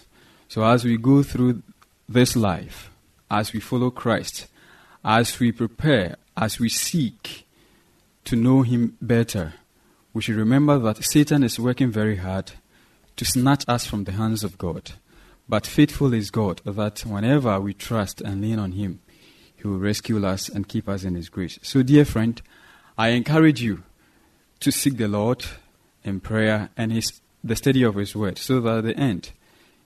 So 0.48 0.64
as 0.64 0.86
we 0.86 0.96
go 0.98 1.24
through 1.24 1.64
this 2.08 2.36
life, 2.36 2.92
as 3.32 3.52
we 3.52 3.60
follow 3.60 3.90
Christ, 3.90 4.46
as 5.04 5.40
we 5.40 5.52
prepare, 5.52 6.18
as 6.38 6.60
we 6.60 6.70
seek 6.70 7.48
to 8.26 8.36
know 8.36 8.62
him 8.62 8.96
better, 9.02 9.56
we 10.14 10.22
should 10.22 10.36
remember 10.36 10.78
that 10.78 11.04
Satan 11.04 11.42
is 11.42 11.60
working 11.60 11.90
very 11.90 12.18
hard 12.18 12.52
to 13.18 13.26
snatch 13.26 13.66
us 13.68 13.86
from 13.86 14.06
the 14.06 14.14
hands 14.14 14.44
of 14.44 14.58
God. 14.58 14.92
But 15.50 15.68
faithful 15.68 16.14
is 16.14 16.32
God 16.32 16.62
that 16.66 17.02
whenever 17.02 17.60
we 17.60 17.74
trust 17.74 18.22
and 18.22 18.42
lean 18.42 18.60
on 18.60 18.74
him, 18.74 19.02
he 19.58 19.68
will 19.68 19.80
rescue 19.80 20.24
us 20.26 20.50
and 20.50 20.68
keep 20.68 20.88
us 20.88 21.04
in 21.04 21.16
His 21.16 21.30
grace. 21.30 21.60
So, 21.64 21.82
dear 21.82 22.06
friend, 22.06 22.42
I 22.98 23.10
encourage 23.10 23.62
you 23.62 23.84
to 24.60 24.72
seek 24.72 24.98
the 24.98 25.08
Lord 25.08 25.46
in 26.04 26.20
prayer 26.20 26.70
and 26.78 26.92
his, 26.92 27.20
the 27.44 27.56
study 27.56 27.84
of 27.84 27.96
His 27.96 28.16
Word, 28.16 28.38
so 28.38 28.62
that 28.62 28.78
at 28.78 28.84
the 28.84 28.98
end 28.98 29.32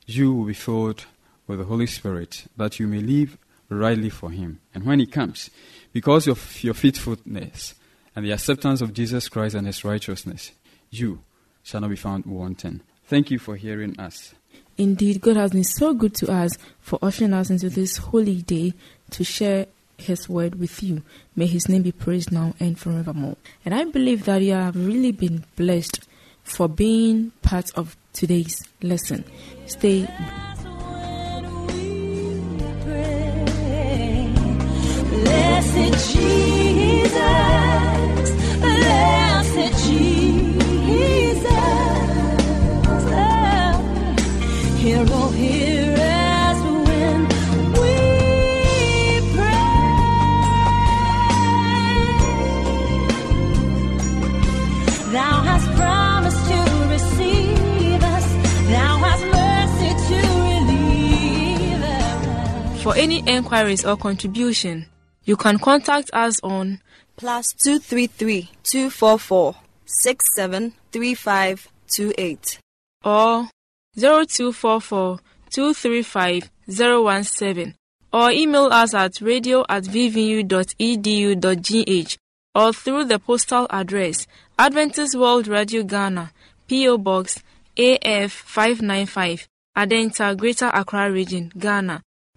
you 0.05 0.33
will 0.33 0.45
be 0.45 0.53
filled 0.53 1.05
with 1.47 1.59
the 1.59 1.65
Holy 1.65 1.87
Spirit, 1.87 2.45
that 2.57 2.79
you 2.79 2.87
may 2.87 2.99
live 2.99 3.37
rightly 3.69 4.09
for 4.09 4.29
Him. 4.29 4.59
And 4.75 4.85
when 4.85 4.99
He 4.99 5.05
comes, 5.05 5.49
because 5.93 6.27
of 6.27 6.63
your 6.63 6.73
faithfulness 6.73 7.73
and 8.13 8.25
the 8.25 8.33
acceptance 8.33 8.81
of 8.81 8.93
Jesus 8.93 9.29
Christ 9.29 9.55
and 9.55 9.65
His 9.65 9.85
righteousness, 9.85 10.51
you 10.89 11.23
shall 11.63 11.79
not 11.79 11.89
be 11.89 11.95
found 11.95 12.25
wanting. 12.25 12.81
Thank 13.11 13.29
you 13.29 13.39
for 13.39 13.57
hearing 13.57 13.99
us. 13.99 14.33
Indeed, 14.77 15.19
God 15.19 15.35
has 15.35 15.51
been 15.51 15.65
so 15.65 15.93
good 15.93 16.15
to 16.15 16.31
us 16.31 16.53
for 16.79 16.97
ushering 17.01 17.33
us 17.33 17.49
into 17.49 17.69
this 17.69 17.97
holy 17.97 18.41
day 18.41 18.73
to 19.09 19.25
share 19.25 19.65
His 19.97 20.29
word 20.29 20.55
with 20.55 20.81
you. 20.81 21.01
May 21.35 21.47
His 21.47 21.67
name 21.67 21.81
be 21.81 21.91
praised 21.91 22.31
now 22.31 22.53
and 22.57 22.79
forevermore. 22.79 23.35
And 23.65 23.75
I 23.75 23.83
believe 23.83 24.23
that 24.23 24.41
you 24.41 24.53
have 24.53 24.77
really 24.77 25.11
been 25.11 25.43
blessed 25.57 26.07
for 26.45 26.69
being 26.69 27.33
part 27.41 27.69
of 27.75 27.97
today's 28.13 28.63
lesson. 28.81 29.25
Stay 29.65 30.07
Blessed 35.09 36.13
Jesus, 36.13 36.50
any 63.27 63.37
enquiries 63.37 63.85
or 63.85 63.97
contribution, 63.97 64.85
you 65.23 65.35
can 65.37 65.59
contact 65.59 66.09
us 66.13 66.39
on 66.43 66.79
plus 67.17 67.45
two 67.63 67.79
three 67.79 68.07
three 68.07 68.49
two 68.63 68.89
four 68.89 69.19
four 69.19 69.55
six 69.85 70.25
seven 70.35 70.73
three 70.91 71.13
five 71.13 71.67
two 71.87 72.11
eight. 72.17 72.57
or 73.03 73.47
0244 73.97 75.19
235 75.49 76.49
017 76.69 77.75
or 78.13 78.31
email 78.31 78.65
us 78.71 78.93
at 78.93 79.19
radio 79.21 79.65
at 79.67 79.83
vvu.edu.gh 79.83 80.47
or 82.55 82.71
through 82.73 83.03
the 83.05 83.19
postal 83.19 83.67
address 83.69 84.27
Adventist 84.57 85.15
World 85.17 85.47
Radio 85.47 85.83
Ghana, 85.83 86.31
P.O. 86.67 86.97
Box 86.99 87.41
AF 87.77 88.31
595, 88.31 89.47
Adenta, 89.77 90.37
Greater 90.37 90.69
Accra 90.73 91.09
Region, 91.11 91.51
Ghana. 91.57 92.01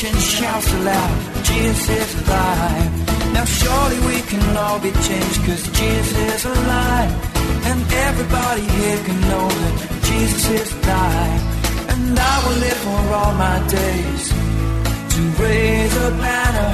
Creation 0.00 0.18
shouts 0.20 0.72
aloud. 0.72 1.44
Jesus 1.44 1.88
is 1.88 2.22
alive. 2.22 3.32
Now 3.34 3.44
surely 3.44 3.98
we 4.08 4.20
can 4.22 4.56
all 4.56 4.80
be 4.80 4.92
changed, 4.92 5.40
cause 5.44 5.64
Jesus 5.78 6.18
is 6.34 6.44
alive. 6.44 7.12
And 7.68 7.80
everybody 8.08 8.62
here 8.62 8.98
can 9.04 9.20
know 9.28 9.48
that 9.48 9.74
Jesus 10.08 10.50
is 10.50 10.72
alive. 10.72 11.42
And 11.92 12.18
I 12.18 12.34
will 12.44 12.58
live 12.66 12.80
for 12.86 13.02
all 13.18 13.34
my 13.34 13.58
days 13.68 14.24
to 15.12 15.20
raise 15.42 15.96
a 15.96 16.10
banner 16.24 16.72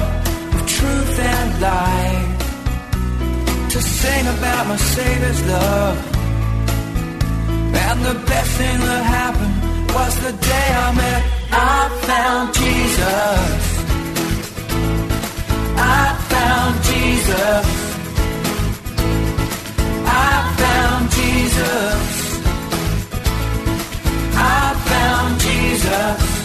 of 0.55 0.67
truth 0.67 1.19
and 1.19 1.61
light. 1.61 2.33
To 3.71 3.81
sing 3.81 4.27
about 4.37 4.67
my 4.67 4.77
Savior's 4.77 5.41
love. 5.47 5.97
And 7.87 8.05
the 8.05 8.15
best 8.25 8.51
thing 8.59 8.79
that 8.79 9.03
happened 9.19 9.55
was 9.95 10.13
the 10.25 10.31
day 10.31 10.67
I 10.85 10.95
met. 10.95 11.36
I 11.51 11.89
found 12.07 12.53
Jesus. 12.53 13.77
I 15.77 16.15
found 16.31 16.83
Jesus. 16.83 17.67
I 20.05 20.53
found 20.61 21.11
Jesus. 21.11 22.39
I 24.35 24.73
found 24.89 25.39
Jesus. 25.39 26.36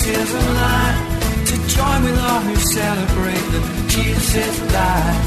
Jesus 0.00 0.32
is 0.32 0.46
alive. 0.46 1.46
To 1.50 1.56
join 1.76 2.04
with 2.04 2.18
all 2.18 2.40
who 2.40 2.56
celebrate 2.56 3.46
that 3.52 3.66
Jesus 3.88 4.34
is 4.34 4.60
alive. 4.60 5.20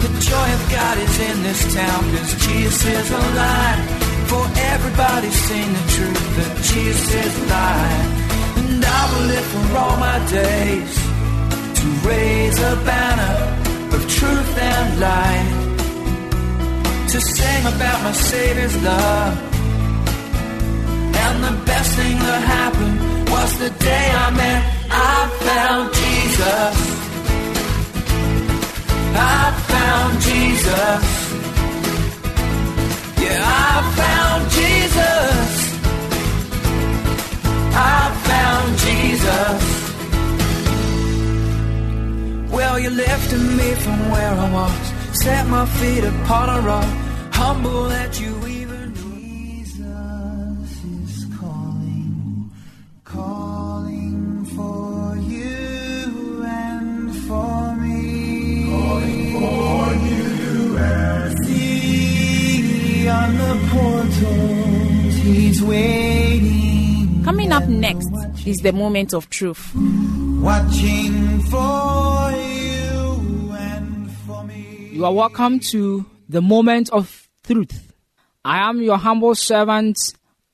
The 0.00 0.12
joy 0.20 0.48
of 0.56 0.62
God 0.70 0.96
is 0.98 1.20
in 1.20 1.42
this 1.42 1.74
town 1.74 2.00
because 2.10 2.32
Jesus 2.46 2.84
is 2.86 3.10
alive. 3.10 3.80
For 4.30 4.44
everybody's 4.72 5.40
seen 5.48 5.68
the 5.72 5.84
truth 5.96 6.24
that 6.38 6.52
Jesus 6.72 7.14
is 7.24 7.34
alive. 7.44 8.06
And 8.64 8.84
I 8.84 9.02
will 9.12 9.26
live 9.32 9.46
for 9.52 9.76
all 9.76 9.96
my 9.98 10.18
days 10.30 10.94
to 11.78 11.86
raise 12.08 12.58
a 12.58 12.76
banner 12.88 13.36
of 13.94 14.00
truth 14.08 14.58
and 14.58 15.00
light. 15.00 15.50
To 17.12 17.20
sing 17.20 17.62
about 17.66 17.98
my 18.04 18.12
Savior's 18.12 18.76
love. 18.82 19.36
And 21.24 21.44
the 21.44 21.64
best 21.66 21.90
thing 21.98 22.16
that 22.18 22.42
happened 22.42 23.13
the 23.52 23.70
day 23.70 24.10
I 24.24 24.30
met. 24.30 24.62
I 24.90 25.28
found 25.46 25.94
Jesus. 26.02 26.76
I 29.14 29.52
found 29.72 30.12
Jesus. 30.28 31.04
Yeah, 33.22 33.40
I 33.44 33.74
found 34.00 34.42
Jesus. 34.60 35.48
I 37.76 38.00
found 38.30 38.68
Jesus. 38.86 39.62
Well, 42.50 42.78
you 42.78 42.90
lifted 42.90 43.42
me 43.60 43.74
from 43.74 44.10
where 44.10 44.32
I 44.32 44.50
was, 44.52 44.92
set 45.22 45.46
my 45.48 45.66
feet 45.66 46.04
upon 46.04 46.48
a 46.48 46.60
rock, 46.62 46.88
humble 47.32 47.84
that 47.88 48.20
you 48.20 48.33
is 68.46 68.58
the 68.58 68.72
moment 68.72 69.14
of 69.14 69.30
truth. 69.30 69.74
Watching 69.74 71.40
for 71.44 72.30
you 72.32 73.52
and 73.52 74.10
for 74.26 74.44
me. 74.44 74.90
You 74.92 75.04
are 75.06 75.12
welcome 75.14 75.58
to 75.70 76.04
the 76.28 76.42
moment 76.42 76.90
of 76.90 77.28
truth. 77.42 77.92
I 78.44 78.68
am 78.68 78.82
your 78.82 78.98
humble 78.98 79.34
servant, 79.34 79.96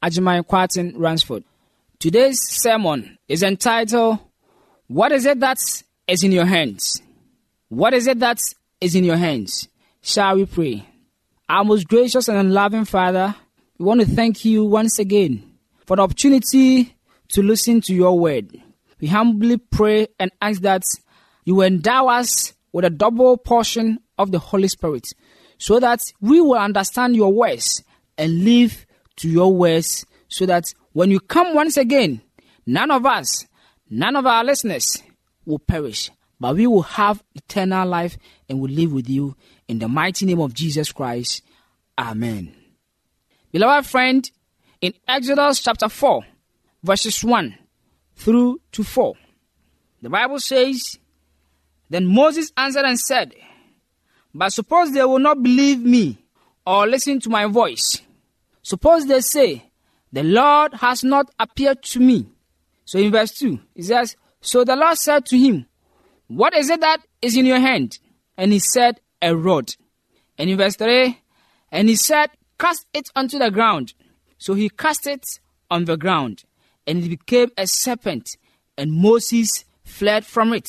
Ajimai 0.02 0.46
Kwatin 0.46 0.92
Ransford. 0.96 1.42
Today's 1.98 2.38
sermon 2.40 3.18
is 3.26 3.42
entitled, 3.42 4.20
What 4.86 5.10
is 5.10 5.26
it 5.26 5.40
that 5.40 5.58
is 6.06 6.22
in 6.22 6.30
your 6.30 6.46
hands? 6.46 7.02
What 7.68 7.92
is 7.92 8.06
it 8.06 8.20
that 8.20 8.38
is 8.80 8.94
in 8.94 9.02
your 9.02 9.16
hands? 9.16 9.68
Shall 10.00 10.36
we 10.36 10.46
pray? 10.46 10.86
Our 11.48 11.64
most 11.64 11.88
gracious 11.88 12.28
and 12.28 12.54
loving 12.54 12.84
Father, 12.84 13.34
we 13.78 13.84
want 13.84 14.00
to 14.00 14.06
thank 14.06 14.44
you 14.44 14.64
once 14.64 15.00
again 15.00 15.42
for 15.86 15.96
the 15.96 16.02
opportunity 16.02 16.94
to 17.30 17.42
listen 17.42 17.80
to 17.82 17.94
your 17.94 18.18
word. 18.18 18.60
We 19.00 19.08
humbly 19.08 19.56
pray 19.56 20.08
and 20.18 20.30
ask 20.40 20.62
that 20.62 20.84
you 21.44 21.62
endow 21.62 22.08
us 22.08 22.52
with 22.72 22.84
a 22.84 22.90
double 22.90 23.36
portion 23.36 23.98
of 24.18 24.30
the 24.30 24.38
Holy 24.38 24.68
Spirit 24.68 25.08
so 25.58 25.80
that 25.80 26.00
we 26.20 26.40
will 26.40 26.58
understand 26.58 27.16
your 27.16 27.32
words 27.32 27.82
and 28.18 28.44
live 28.44 28.86
to 29.16 29.28
your 29.28 29.52
words 29.52 30.04
so 30.28 30.46
that 30.46 30.72
when 30.92 31.10
you 31.10 31.20
come 31.20 31.54
once 31.54 31.76
again, 31.76 32.20
none 32.66 32.90
of 32.90 33.06
us, 33.06 33.46
none 33.88 34.16
of 34.16 34.26
our 34.26 34.44
listeners 34.44 35.02
will 35.44 35.58
perish, 35.58 36.10
but 36.38 36.56
we 36.56 36.66
will 36.66 36.82
have 36.82 37.22
eternal 37.34 37.88
life 37.88 38.16
and 38.48 38.60
will 38.60 38.70
live 38.70 38.92
with 38.92 39.08
you 39.08 39.34
In 39.70 39.78
the 39.78 39.86
mighty 39.86 40.26
name 40.26 40.40
of 40.40 40.52
Jesus 40.52 40.90
Christ. 40.90 41.42
Amen. 41.96 42.52
Beloved 43.52 43.86
friend, 43.86 44.28
in 44.80 44.94
Exodus 45.06 45.60
chapter 45.60 45.88
4, 45.88 46.24
verses 46.82 47.22
1 47.22 47.56
through 48.16 48.60
to 48.72 48.82
4, 48.82 49.14
the 50.02 50.10
Bible 50.10 50.40
says, 50.40 50.98
Then 51.88 52.06
Moses 52.06 52.52
answered 52.56 52.84
and 52.84 52.98
said, 52.98 53.34
But 54.34 54.52
suppose 54.52 54.92
they 54.92 55.04
will 55.04 55.18
not 55.18 55.42
believe 55.42 55.80
me 55.80 56.24
or 56.66 56.86
listen 56.86 57.20
to 57.20 57.30
my 57.30 57.46
voice. 57.46 58.00
Suppose 58.62 59.06
they 59.06 59.20
say, 59.20 59.70
The 60.12 60.22
Lord 60.22 60.74
has 60.74 61.04
not 61.04 61.30
appeared 61.38 61.82
to 61.84 62.00
me. 62.00 62.26
So 62.84 62.98
in 62.98 63.12
verse 63.12 63.32
2, 63.32 63.60
it 63.74 63.84
says, 63.84 64.16
So 64.40 64.64
the 64.64 64.76
Lord 64.76 64.96
said 64.96 65.26
to 65.26 65.38
him, 65.38 65.66
What 66.28 66.54
is 66.56 66.70
it 66.70 66.80
that 66.80 67.00
is 67.22 67.36
in 67.36 67.46
your 67.46 67.60
hand? 67.60 67.98
And 68.36 68.52
he 68.52 68.58
said, 68.58 69.00
A 69.20 69.36
rod. 69.36 69.74
And 70.38 70.48
in 70.48 70.56
verse 70.56 70.76
3, 70.76 71.18
and 71.70 71.88
he 71.88 71.96
said, 71.96 72.30
Cast 72.58 72.86
it 72.92 73.08
onto 73.14 73.38
the 73.38 73.50
ground. 73.50 73.94
So 74.38 74.54
he 74.54 74.70
cast 74.70 75.06
it 75.06 75.24
on 75.70 75.84
the 75.84 75.96
ground, 75.96 76.44
and 76.90 77.04
it 77.04 77.08
became 77.08 77.52
a 77.56 77.68
serpent, 77.68 78.36
and 78.76 78.90
Moses 78.90 79.64
fled 79.84 80.26
from 80.26 80.52
it. 80.52 80.66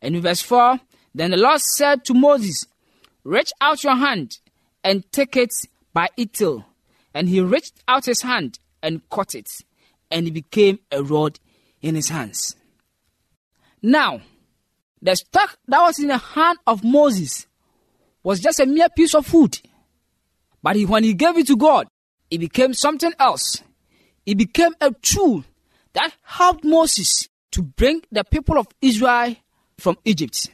And 0.00 0.14
in 0.14 0.22
verse 0.22 0.40
4, 0.40 0.78
then 1.16 1.32
the 1.32 1.36
Lord 1.36 1.60
said 1.60 2.04
to 2.04 2.14
Moses, 2.14 2.64
Reach 3.24 3.50
out 3.60 3.82
your 3.82 3.96
hand 3.96 4.38
and 4.84 5.10
take 5.10 5.36
it 5.36 5.50
by 5.92 6.10
its 6.16 6.38
tail. 6.38 6.64
And 7.12 7.28
he 7.28 7.40
reached 7.40 7.82
out 7.88 8.04
his 8.04 8.22
hand 8.22 8.60
and 8.84 9.08
caught 9.10 9.34
it, 9.34 9.48
and 10.12 10.28
it 10.28 10.30
became 10.30 10.78
a 10.92 11.02
rod 11.02 11.40
in 11.80 11.96
his 11.96 12.08
hands. 12.08 12.54
Now, 13.82 14.20
the 15.00 15.16
stock 15.16 15.58
that 15.66 15.82
was 15.82 15.98
in 15.98 16.06
the 16.06 16.18
hand 16.18 16.58
of 16.68 16.84
Moses 16.84 17.48
was 18.22 18.38
just 18.38 18.60
a 18.60 18.66
mere 18.66 18.88
piece 18.90 19.16
of 19.16 19.34
wood. 19.34 19.58
But 20.62 20.76
he, 20.76 20.86
when 20.86 21.02
he 21.02 21.14
gave 21.14 21.36
it 21.36 21.48
to 21.48 21.56
God, 21.56 21.88
it 22.30 22.38
became 22.38 22.74
something 22.74 23.12
else. 23.18 23.60
It 24.26 24.36
became 24.36 24.74
a 24.80 24.92
tool 24.92 25.44
that 25.94 26.12
helped 26.22 26.64
Moses 26.64 27.28
to 27.52 27.62
bring 27.62 28.02
the 28.10 28.24
people 28.24 28.58
of 28.58 28.66
Israel 28.80 29.36
from 29.78 29.98
Egypt. 30.04 30.48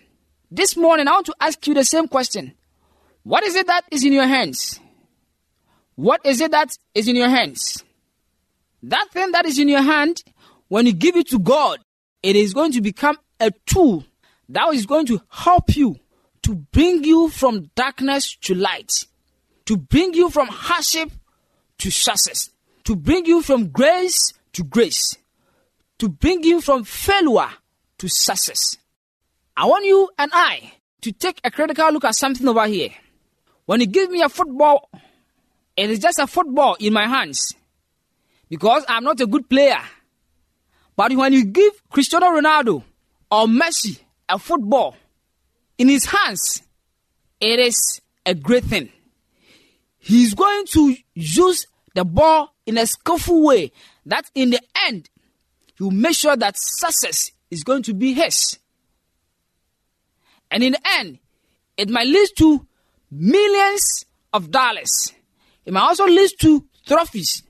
This 0.50 0.76
morning, 0.76 1.06
I 1.06 1.12
want 1.12 1.26
to 1.26 1.34
ask 1.40 1.66
you 1.66 1.74
the 1.74 1.84
same 1.84 2.08
question 2.08 2.54
What 3.22 3.44
is 3.44 3.54
it 3.54 3.66
that 3.66 3.84
is 3.90 4.04
in 4.04 4.12
your 4.12 4.26
hands? 4.26 4.80
What 5.94 6.20
is 6.24 6.40
it 6.40 6.52
that 6.52 6.70
is 6.94 7.08
in 7.08 7.16
your 7.16 7.28
hands? 7.28 7.82
That 8.82 9.08
thing 9.12 9.32
that 9.32 9.46
is 9.46 9.58
in 9.58 9.68
your 9.68 9.82
hand, 9.82 10.22
when 10.68 10.86
you 10.86 10.92
give 10.92 11.16
it 11.16 11.28
to 11.28 11.38
God, 11.38 11.80
it 12.22 12.36
is 12.36 12.54
going 12.54 12.72
to 12.72 12.80
become 12.80 13.18
a 13.40 13.50
tool 13.66 14.04
that 14.48 14.72
is 14.72 14.86
going 14.86 15.06
to 15.06 15.20
help 15.28 15.76
you 15.76 15.96
to 16.42 16.54
bring 16.54 17.04
you 17.04 17.28
from 17.28 17.70
darkness 17.74 18.36
to 18.42 18.54
light, 18.54 19.06
to 19.66 19.76
bring 19.76 20.14
you 20.14 20.30
from 20.30 20.48
hardship 20.48 21.10
to 21.78 21.90
success, 21.90 22.50
to 22.88 22.96
bring 22.96 23.26
you 23.26 23.42
from 23.42 23.68
grace 23.68 24.32
to 24.54 24.64
grace, 24.64 25.18
to 25.98 26.08
bring 26.08 26.42
you 26.42 26.58
from 26.58 26.84
failure 26.84 27.50
to 27.98 28.08
success. 28.08 28.78
I 29.54 29.66
want 29.66 29.84
you 29.84 30.08
and 30.18 30.30
I 30.32 30.72
to 31.02 31.12
take 31.12 31.38
a 31.44 31.50
critical 31.50 31.92
look 31.92 32.06
at 32.06 32.14
something 32.14 32.48
over 32.48 32.66
here. 32.66 32.88
When 33.66 33.82
you 33.82 33.86
give 33.86 34.10
me 34.10 34.22
a 34.22 34.30
football, 34.30 34.88
it 35.76 35.90
is 35.90 35.98
just 35.98 36.18
a 36.18 36.26
football 36.26 36.78
in 36.80 36.94
my 36.94 37.06
hands 37.06 37.54
because 38.48 38.86
I'm 38.88 39.04
not 39.04 39.20
a 39.20 39.26
good 39.26 39.50
player. 39.50 39.82
But 40.96 41.12
when 41.12 41.34
you 41.34 41.44
give 41.44 41.86
Cristiano 41.90 42.28
Ronaldo 42.28 42.82
or 43.30 43.46
Messi 43.48 44.00
a 44.30 44.38
football 44.38 44.96
in 45.76 45.90
his 45.90 46.06
hands, 46.06 46.62
it 47.38 47.58
is 47.58 48.00
a 48.24 48.32
great 48.32 48.64
thing. 48.64 48.90
He's 49.98 50.32
going 50.32 50.64
to 50.68 50.96
use 51.12 51.66
the 51.98 52.04
ball 52.04 52.54
in 52.64 52.78
a 52.78 52.86
skillful 52.86 53.42
way 53.42 53.72
that 54.06 54.30
in 54.34 54.50
the 54.50 54.60
end, 54.86 55.10
will 55.80 55.90
make 55.90 56.14
sure 56.14 56.36
that 56.36 56.54
success 56.56 57.32
is 57.50 57.64
going 57.64 57.82
to 57.84 57.94
be 57.94 58.14
his. 58.14 58.58
And 60.50 60.62
in 60.62 60.72
the 60.72 60.80
end, 60.98 61.18
it 61.76 61.88
might 61.88 62.06
lead 62.06 62.28
to 62.36 62.66
millions 63.10 64.04
of 64.32 64.50
dollars. 64.50 65.12
It 65.64 65.72
might 65.72 65.82
also 65.82 66.06
lead 66.06 66.30
to 66.40 66.64
trophies. 66.86 67.42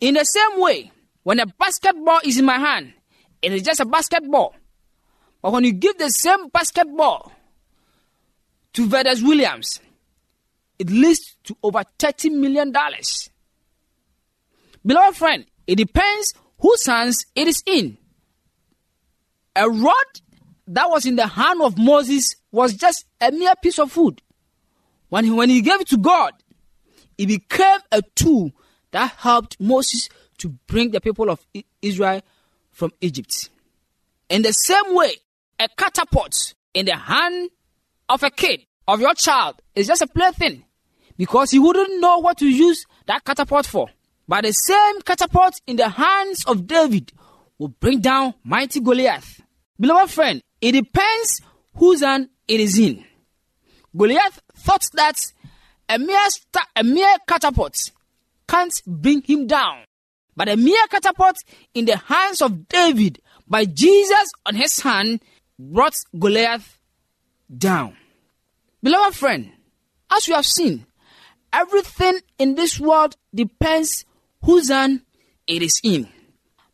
In 0.00 0.14
the 0.14 0.24
same 0.24 0.60
way, 0.60 0.90
when 1.22 1.40
a 1.40 1.46
basketball 1.46 2.20
is 2.24 2.38
in 2.38 2.44
my 2.44 2.58
hand, 2.58 2.92
it 3.42 3.52
is 3.52 3.62
just 3.62 3.80
a 3.80 3.84
basketball. 3.84 4.54
But 5.42 5.52
when 5.52 5.64
you 5.64 5.72
give 5.72 5.98
the 5.98 6.10
same 6.10 6.48
basketball 6.48 7.32
to 8.74 8.86
Vedas 8.86 9.22
Williams, 9.22 9.80
it 10.78 10.90
leads 10.90 11.36
to 11.44 11.56
over 11.62 11.82
$30 11.98 12.32
million. 12.32 12.72
Beloved 14.86 15.16
friend, 15.16 15.44
it 15.66 15.74
depends 15.74 16.32
whose 16.60 16.86
hands 16.86 17.26
it 17.34 17.48
is 17.48 17.62
in. 17.66 17.98
A 19.56 19.68
rod 19.68 19.94
that 20.68 20.88
was 20.88 21.04
in 21.06 21.16
the 21.16 21.26
hand 21.26 21.60
of 21.60 21.76
Moses 21.76 22.36
was 22.52 22.74
just 22.74 23.04
a 23.20 23.32
mere 23.32 23.54
piece 23.60 23.80
of 23.80 23.96
wood. 23.96 24.22
When 25.08 25.24
he, 25.24 25.30
when 25.30 25.50
he 25.50 25.60
gave 25.60 25.80
it 25.80 25.88
to 25.88 25.96
God, 25.96 26.32
it 27.18 27.26
became 27.26 27.80
a 27.90 28.02
tool 28.14 28.52
that 28.92 29.12
helped 29.16 29.58
Moses 29.60 30.08
to 30.38 30.50
bring 30.66 30.90
the 30.90 31.00
people 31.00 31.30
of 31.30 31.44
Israel 31.82 32.22
from 32.70 32.92
Egypt. 33.00 33.50
In 34.28 34.42
the 34.42 34.52
same 34.52 34.94
way, 34.94 35.12
a 35.58 35.68
catapult 35.76 36.54
in 36.74 36.86
the 36.86 36.96
hand 36.96 37.50
of 38.08 38.22
a 38.22 38.30
kid, 38.30 38.66
of 38.86 39.00
your 39.00 39.14
child, 39.14 39.62
is 39.74 39.86
just 39.86 40.02
a 40.02 40.06
plaything 40.06 40.64
because 41.16 41.50
he 41.50 41.58
wouldn't 41.58 42.00
know 42.00 42.18
what 42.18 42.38
to 42.38 42.46
use 42.46 42.86
that 43.06 43.24
catapult 43.24 43.66
for. 43.66 43.88
But 44.28 44.44
the 44.44 44.52
same 44.52 45.00
catapult 45.02 45.60
in 45.66 45.76
the 45.76 45.88
hands 45.88 46.44
of 46.46 46.66
David 46.66 47.12
will 47.58 47.68
bring 47.68 48.00
down 48.00 48.34
mighty 48.44 48.80
Goliath. 48.80 49.40
Beloved 49.78 50.12
friend, 50.12 50.42
it 50.60 50.72
depends 50.72 51.40
whose 51.74 52.00
hand 52.02 52.28
it 52.48 52.60
is 52.60 52.78
in. 52.78 53.04
Goliath 53.96 54.40
thought 54.54 54.86
that 54.94 55.32
a 55.88 55.98
mere, 55.98 56.28
sta- 56.30 56.66
a 56.74 56.82
mere 56.82 57.16
catapult 57.26 57.92
can't 58.48 58.74
bring 58.86 59.22
him 59.22 59.46
down. 59.46 59.84
But 60.34 60.48
a 60.48 60.56
mere 60.56 60.86
catapult 60.88 61.36
in 61.72 61.84
the 61.86 61.96
hands 61.96 62.42
of 62.42 62.68
David 62.68 63.20
by 63.48 63.64
Jesus 63.64 64.30
on 64.44 64.54
his 64.56 64.80
hand 64.80 65.20
brought 65.58 65.96
Goliath 66.18 66.78
down. 67.56 67.96
Beloved 68.82 69.16
friend, 69.16 69.52
as 70.10 70.28
we 70.28 70.34
have 70.34 70.46
seen, 70.46 70.84
everything 71.52 72.18
in 72.38 72.54
this 72.54 72.78
world 72.78 73.16
depends 73.34 74.04
whose 74.42 74.68
hand 74.68 75.02
it 75.46 75.62
is 75.62 75.80
in. 75.82 76.08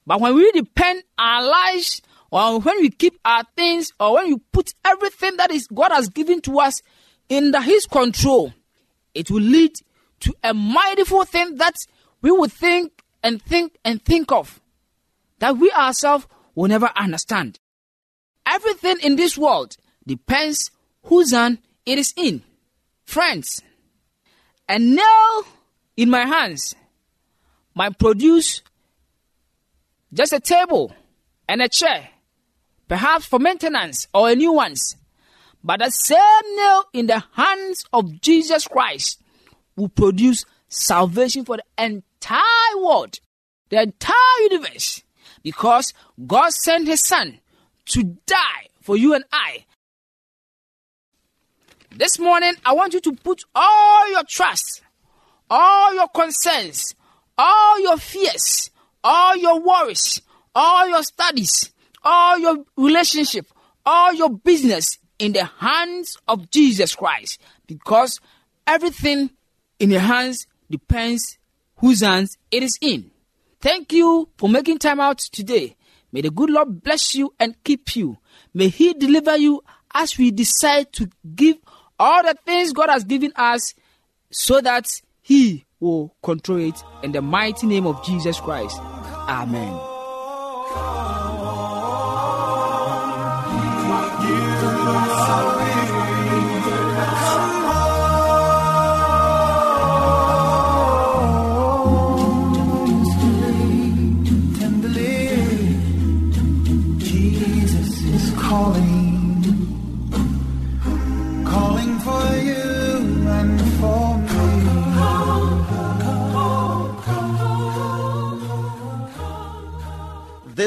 But 0.07 0.21
when 0.21 0.35
we 0.35 0.51
depend 0.53 1.05
our 1.19 1.43
lives, 1.45 2.03
or 2.31 2.61
when 2.61 2.81
we 2.81 2.91
keep 2.91 3.19
our 3.25 3.45
things, 3.57 3.91
or 4.01 4.15
when 4.15 4.29
we 4.29 4.37
put 4.53 4.73
everything 4.85 5.37
that 5.37 5.51
is 5.51 5.67
God 5.67 5.93
has 5.93 6.09
given 6.09 6.41
to 6.43 6.61
us 6.61 6.81
in 7.29 7.51
the, 7.51 7.61
His 7.61 7.87
control, 7.87 8.53
it 9.15 9.31
will 9.31 9.43
lead 9.43 9.73
to 10.21 10.35
a 10.43 10.55
mightyful 10.55 11.27
thing 11.27 11.57
that 11.57 11.75
we 12.21 12.31
will 12.31 12.49
think 12.49 13.03
and 13.23 13.43
think 13.43 13.79
and 13.85 14.03
think 14.05 14.33
of 14.33 14.61
that 15.39 15.57
we 15.57 15.71
ourselves 15.73 16.27
will 16.55 16.69
never 16.69 16.91
understand. 16.97 17.59
Everything 18.47 18.97
in 19.03 19.17
this 19.17 19.37
world 19.37 19.77
depends 20.07 20.71
whose 21.05 21.33
hand 21.33 21.59
it 21.85 21.99
is 21.99 22.13
in. 22.17 22.43
Friends, 23.05 23.63
a 24.69 24.79
nail 24.79 25.45
in 25.97 26.11
my 26.11 26.25
hands 26.25 26.75
might 27.75 27.99
produce 27.99 28.63
just 30.13 30.33
a 30.33 30.41
table 30.41 30.95
and 31.49 31.63
a 31.63 31.69
chair, 31.69 32.09
perhaps 32.89 33.25
for 33.25 33.39
maintenance 33.39 34.07
or 34.13 34.31
a 34.31 34.35
new 34.35 34.53
ones. 34.53 34.97
But 35.65 35.81
the 35.81 35.91
same 35.91 36.57
nail 36.57 36.85
in 36.93 37.07
the 37.07 37.23
hands 37.33 37.85
of 37.93 38.21
Jesus 38.21 38.67
Christ 38.67 39.21
will 39.77 39.89
produce 39.89 40.45
salvation 40.69 41.45
for 41.45 41.57
the 41.59 41.65
entire 41.85 42.77
world, 42.77 43.21
the 43.69 43.83
entire 43.83 44.15
universe, 44.51 45.03
because 45.43 45.95
God 46.27 46.53
sent 46.53 46.89
His 46.89 47.07
Son 47.07 47.39
to 47.87 48.03
die 48.27 48.69
for 48.81 48.97
you 48.97 49.15
and 49.15 49.25
I. 49.33 49.65
This 51.95 52.19
morning, 52.19 52.55
I 52.65 52.73
want 52.73 52.95
you 52.95 53.01
to 53.01 53.13
put 53.13 53.45
all 53.55 54.11
your 54.11 54.25
trust, 54.25 54.83
all 55.51 55.95
your 55.95 56.09
concerns, 56.09 56.95
all 57.39 57.81
your 57.81 57.97
fears, 57.97 58.71
all 59.03 59.37
your 59.37 59.61
worries, 59.61 60.23
all 60.55 60.89
your 60.89 61.03
studies, 61.03 61.73
all 62.05 62.39
your 62.39 62.65
relationship, 62.77 63.47
all 63.85 64.13
your 64.13 64.31
business 64.31 64.99
in 65.19 65.33
the 65.33 65.45
hands 65.45 66.17
of 66.29 66.51
Jesus 66.51 66.95
Christ 66.95 67.41
because 67.67 68.21
everything 68.67 69.31
in 69.79 69.91
your 69.91 70.01
hands 70.01 70.47
depends 70.71 71.39
whose 71.77 72.01
hands 72.01 72.37
it 72.51 72.63
is 72.63 72.79
in. 72.81 73.11
Thank 73.61 73.93
you 73.93 74.29
for 74.37 74.49
making 74.49 74.79
time 74.79 75.01
out 75.01 75.19
today. 75.19 75.77
May 76.11 76.21
the 76.21 76.31
good 76.31 76.51
Lord 76.51 76.83
bless 76.83 77.15
you 77.15 77.33
and 77.39 77.55
keep 77.65 77.97
you. 77.97 78.19
May 78.53 78.69
He 78.69 78.93
deliver 78.95 79.37
you 79.37 79.63
as 79.95 80.19
we 80.19 80.31
decide 80.31 80.93
to 80.95 81.09
give 81.35 81.57
all 81.99 82.23
the 82.23 82.35
things 82.45 82.73
God 82.73 82.91
has 82.91 83.05
given 83.05 83.33
us 83.37 83.75
so 84.31 84.61
that 84.61 85.01
He 85.21 85.65
will 85.83 86.15
control 86.23 86.61
it 86.61 86.83
in 87.03 87.13
the 87.13 87.21
mighty 87.21 87.67
name 87.67 87.87
of 87.87 88.03
Jesus 88.05 88.41
Christ. 88.41 88.79
Amen. 89.29 89.93
tenderly. 95.33 95.62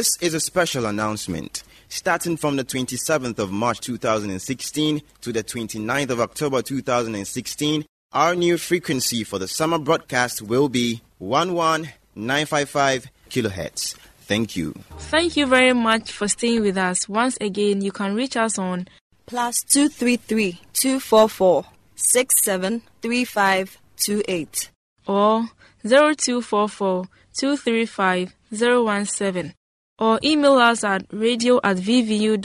This 0.06 0.18
is 0.22 0.34
a 0.36 0.40
special 0.40 0.86
announcement. 0.86 1.64
Starting 1.90 2.38
from 2.38 2.58
the 2.58 2.64
27th 2.64 3.40
of 3.40 3.52
March 3.52 3.80
2016 3.80 5.02
to 5.22 5.34
the 5.34 5.44
29th 5.44 6.12
of 6.12 6.20
October 6.20 6.62
2016, 6.62 7.84
our 8.14 8.36
new 8.36 8.60
frequency 8.60 9.24
for 9.24 9.40
the 9.40 9.48
summer 9.48 9.80
broadcast 9.80 10.44
will 10.44 10.70
be 10.70 11.02
11955 11.18 13.08
kilohertz. 13.32 13.96
Thank 14.20 14.56
you. 14.56 14.76
Thank 15.10 15.38
you 15.38 15.48
very 15.48 15.74
much 15.74 16.12
for 16.12 16.28
staying 16.28 16.62
with 16.62 16.78
us. 16.78 17.10
Once 17.10 17.36
again, 17.42 17.82
you 17.82 17.92
can 17.92 18.14
reach 18.14 18.38
us 18.38 18.60
on 18.60 18.88
Plus 19.26 19.64
two 19.64 19.90
three 19.90 20.18
three 20.18 20.62
two 20.74 21.00
four 21.00 21.28
four 21.28 21.66
six 21.96 22.44
seven 22.44 22.84
three 23.02 23.26
five 23.26 23.80
two 23.98 24.22
eight. 24.28 24.70
or 25.08 25.50
0244 25.84 27.08
235 27.34 28.36
017 28.54 29.56
or 29.98 30.20
email 30.24 30.54
us 30.54 30.84
at 30.84 31.06
radio 31.12 31.60
at 31.64 31.78
vvu.edu.gh 31.78 32.44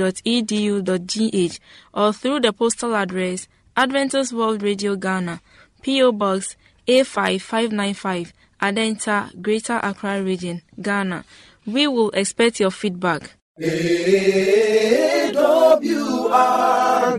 or 1.95 2.13
through 2.13 2.41
the 2.41 2.53
postal 2.53 2.95
address 2.95 3.49
Adventist 3.77 4.33
World 4.33 4.63
Radio 4.63 4.97
Ghana, 4.97 5.41
P.O. 5.83 6.13
Box 6.13 6.57
A5595, 6.87 8.33
Adenta, 8.61 9.41
Greater 9.41 9.81
Accra 9.83 10.23
Region, 10.23 10.63
Ghana. 10.81 11.25
We 11.67 11.87
will 11.87 12.11
expect 12.11 12.61
your 12.61 12.71
feedback. 12.71 13.35
AWR 13.61 15.31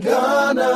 Ghana, 0.02 0.68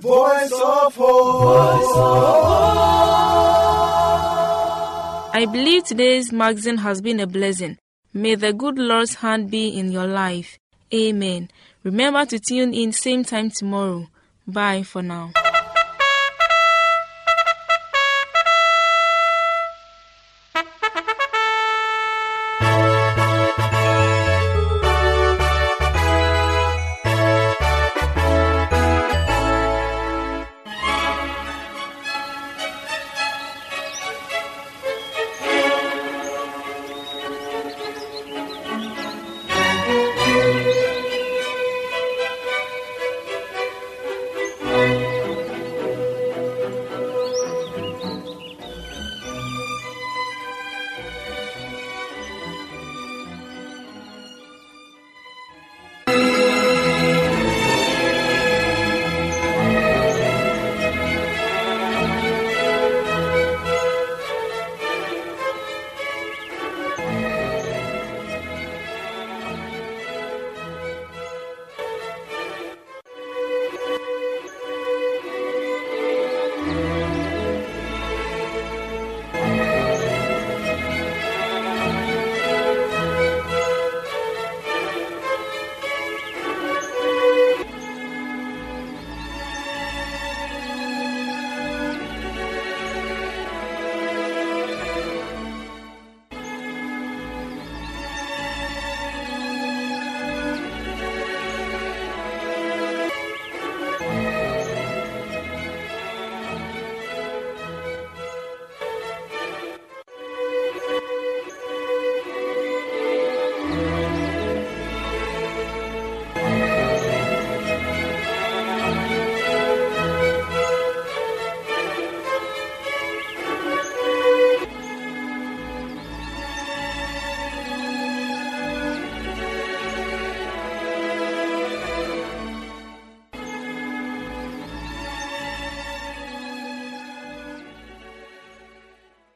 voice 0.00 0.52
of 0.52 0.94
hope. 0.96 3.13
I 5.36 5.46
believe 5.46 5.82
today's 5.82 6.30
magazine 6.30 6.76
has 6.76 7.02
been 7.02 7.18
a 7.18 7.26
blessing. 7.26 7.76
May 8.12 8.36
the 8.36 8.52
good 8.52 8.78
Lord's 8.78 9.14
hand 9.14 9.50
be 9.50 9.76
in 9.76 9.90
your 9.90 10.06
life. 10.06 10.60
Amen. 10.94 11.50
Remember 11.82 12.24
to 12.24 12.38
tune 12.38 12.72
in 12.72 12.92
same 12.92 13.24
time 13.24 13.50
tomorrow. 13.50 14.06
Bye 14.46 14.84
for 14.84 15.02
now. 15.02 15.32